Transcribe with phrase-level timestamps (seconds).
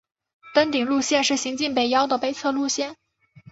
[0.55, 2.95] 登顶路线是行经北坳的北侧路线。